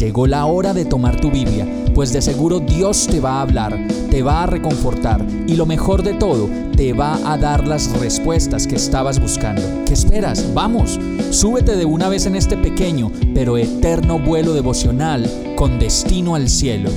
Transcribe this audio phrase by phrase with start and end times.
[0.00, 3.78] Llegó la hora de tomar tu Biblia, pues de seguro Dios te va a hablar,
[4.10, 8.66] te va a reconfortar y lo mejor de todo, te va a dar las respuestas
[8.66, 9.60] que estabas buscando.
[9.84, 10.54] ¿Qué esperas?
[10.54, 16.48] Vamos, súbete de una vez en este pequeño pero eterno vuelo devocional con destino al
[16.48, 16.88] cielo.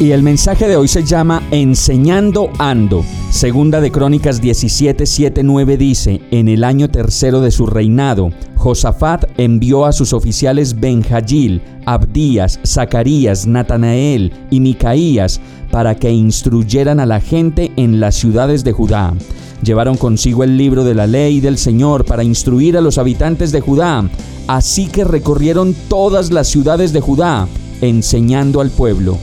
[0.00, 3.04] Y el mensaje de hoy se llama Enseñando Ando.
[3.32, 9.24] Segunda de Crónicas 17, 7, 9 dice, en el año tercero de su reinado, Josafat
[9.38, 17.20] envió a sus oficiales Benjayil, Abdías, Zacarías, Natanael y Micaías para que instruyeran a la
[17.20, 19.14] gente en las ciudades de Judá.
[19.62, 23.62] Llevaron consigo el libro de la ley del Señor para instruir a los habitantes de
[23.62, 24.06] Judá.
[24.46, 27.48] Así que recorrieron todas las ciudades de Judá,
[27.80, 29.16] enseñando al pueblo.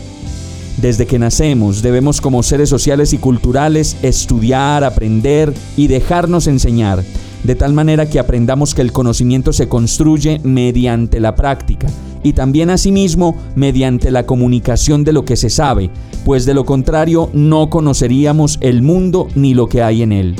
[0.81, 7.03] Desde que nacemos debemos como seres sociales y culturales estudiar, aprender y dejarnos enseñar,
[7.44, 11.88] de tal manera que aprendamos que el conocimiento se construye mediante la práctica
[12.23, 15.89] y también asimismo mediante la comunicación de lo que se sabe,
[16.23, 20.35] pues de lo contrario no conoceríamos el mundo ni lo que hay en él.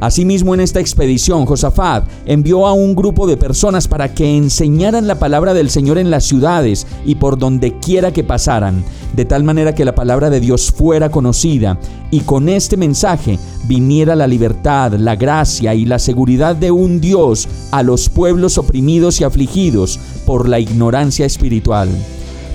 [0.00, 5.18] Asimismo, en esta expedición, Josafat envió a un grupo de personas para que enseñaran la
[5.18, 8.82] palabra del Señor en las ciudades y por donde quiera que pasaran,
[9.14, 11.78] de tal manera que la palabra de Dios fuera conocida
[12.10, 17.48] y con este mensaje viniera la libertad, la gracia y la seguridad de un Dios
[17.70, 21.88] a los pueblos oprimidos y afligidos por la ignorancia espiritual.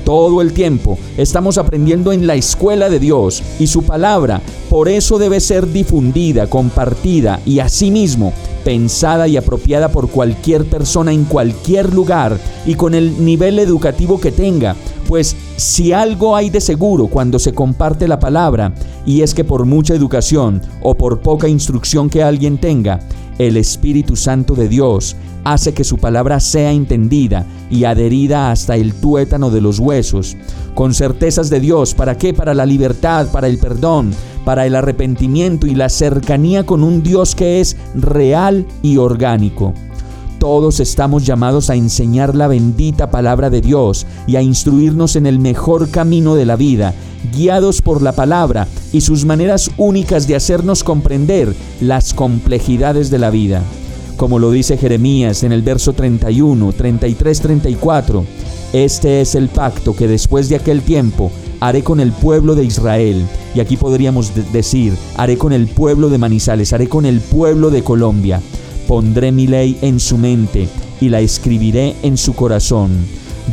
[0.03, 5.17] Todo el tiempo estamos aprendiendo en la escuela de Dios y su palabra, por eso
[5.17, 8.31] debe ser difundida, compartida y asimismo
[8.66, 14.31] pensada y apropiada por cualquier persona en cualquier lugar y con el nivel educativo que
[14.31, 14.75] tenga,
[15.08, 18.74] pues si algo hay de seguro cuando se comparte la palabra,
[19.06, 23.00] y es que por mucha educación o por poca instrucción que alguien tenga,
[23.38, 28.94] el Espíritu Santo de Dios hace que su palabra sea entendida y adherida hasta el
[28.94, 30.35] tuétano de los huesos,
[30.74, 32.34] con certezas de Dios, ¿para qué?
[32.34, 34.12] Para la libertad, para el perdón,
[34.44, 39.74] para el arrepentimiento y la cercanía con un Dios que es real y orgánico.
[40.40, 45.40] Todos estamos llamados a enseñar la bendita palabra de Dios y a instruirnos en el
[45.40, 46.94] mejor camino de la vida,
[47.34, 53.29] guiados por la palabra y sus maneras únicas de hacernos comprender las complejidades de la
[53.29, 53.63] vida.
[54.18, 58.25] Como lo dice Jeremías en el verso 31, 33, 34,
[58.73, 63.25] este es el pacto que después de aquel tiempo haré con el pueblo de Israel.
[63.56, 67.84] Y aquí podríamos decir, haré con el pueblo de Manizales, haré con el pueblo de
[67.84, 68.41] Colombia.
[68.88, 70.68] Pondré mi ley en su mente
[71.01, 72.91] y la escribiré en su corazón.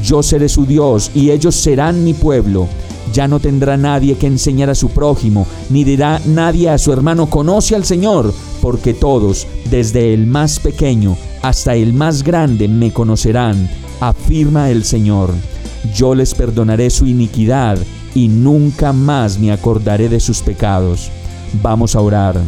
[0.03, 2.69] Yo seré su Dios y ellos serán mi pueblo.
[3.13, 7.29] Ya no tendrá nadie que enseñar a su prójimo, ni dirá nadie a su hermano,
[7.29, 8.33] conoce al Señor,
[8.63, 13.69] porque todos, desde el más pequeño hasta el más grande, me conocerán,
[14.01, 15.31] afirma el Señor.
[15.95, 17.79] Yo les perdonaré su iniquidad
[18.15, 21.11] y nunca más me acordaré de sus pecados.
[21.61, 22.41] Vamos a orar.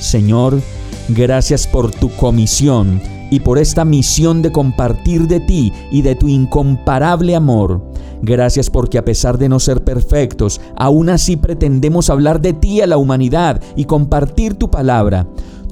[0.00, 0.60] Señor,
[1.08, 3.00] gracias por tu comisión
[3.30, 7.82] y por esta misión de compartir de ti y de tu incomparable amor.
[8.22, 12.86] Gracias porque a pesar de no ser perfectos, aún así pretendemos hablar de ti a
[12.86, 15.26] la humanidad y compartir tu palabra.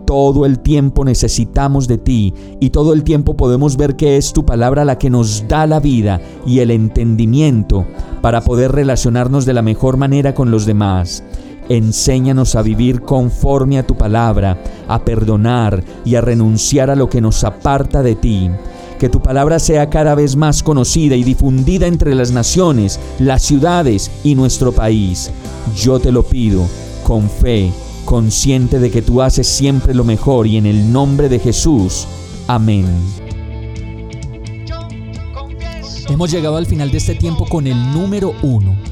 [0.04, 4.44] Todo el tiempo necesitamos de ti y todo el tiempo podemos ver que es tu
[4.44, 7.86] palabra la que nos da la vida y el entendimiento
[8.20, 11.24] para poder relacionarnos de la mejor manera con los demás.
[11.68, 14.58] Enséñanos a vivir conforme a tu palabra,
[14.94, 18.50] a perdonar y a renunciar a lo que nos aparta de ti
[19.02, 24.12] que tu palabra sea cada vez más conocida y difundida entre las naciones, las ciudades
[24.22, 25.28] y nuestro país.
[25.76, 26.68] Yo te lo pido
[27.02, 27.72] con fe,
[28.04, 32.06] consciente de que tú haces siempre lo mejor y en el nombre de Jesús.
[32.46, 32.86] Amén.
[36.08, 38.76] Hemos llegado al final de este tiempo con el número uno